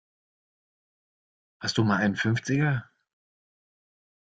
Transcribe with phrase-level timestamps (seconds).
[1.59, 2.89] Hast du mal einen Fünfziger?